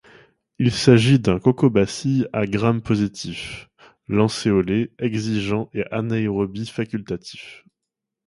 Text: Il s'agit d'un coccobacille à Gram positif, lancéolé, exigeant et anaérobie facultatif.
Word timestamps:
Il 0.57 0.71
s'agit 0.71 1.19
d'un 1.19 1.37
coccobacille 1.39 2.25
à 2.33 2.47
Gram 2.47 2.81
positif, 2.81 3.69
lancéolé, 4.07 4.91
exigeant 4.97 5.69
et 5.75 5.83
anaérobie 5.91 6.65
facultatif. 6.65 7.65